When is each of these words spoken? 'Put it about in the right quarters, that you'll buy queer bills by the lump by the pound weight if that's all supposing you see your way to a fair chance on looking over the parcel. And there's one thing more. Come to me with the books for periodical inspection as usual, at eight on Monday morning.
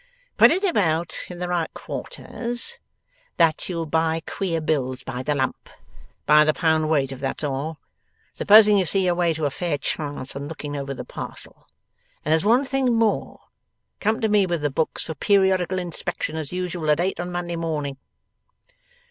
'Put 0.35 0.49
it 0.49 0.63
about 0.63 1.19
in 1.29 1.37
the 1.37 1.47
right 1.47 1.71
quarters, 1.75 2.79
that 3.37 3.69
you'll 3.69 3.85
buy 3.85 4.23
queer 4.25 4.59
bills 4.59 5.03
by 5.03 5.21
the 5.21 5.35
lump 5.35 5.69
by 6.25 6.43
the 6.43 6.55
pound 6.55 6.89
weight 6.89 7.11
if 7.11 7.19
that's 7.19 7.43
all 7.43 7.77
supposing 8.33 8.79
you 8.79 8.85
see 8.87 9.05
your 9.05 9.13
way 9.13 9.31
to 9.35 9.45
a 9.45 9.51
fair 9.51 9.77
chance 9.77 10.35
on 10.35 10.47
looking 10.47 10.75
over 10.75 10.95
the 10.95 11.05
parcel. 11.05 11.67
And 12.25 12.31
there's 12.31 12.43
one 12.43 12.65
thing 12.65 12.91
more. 12.95 13.41
Come 13.99 14.21
to 14.21 14.27
me 14.27 14.47
with 14.47 14.63
the 14.63 14.71
books 14.71 15.03
for 15.03 15.13
periodical 15.13 15.77
inspection 15.77 16.35
as 16.35 16.51
usual, 16.51 16.89
at 16.89 16.99
eight 16.99 17.19
on 17.19 17.31
Monday 17.31 17.55
morning. 17.55 17.97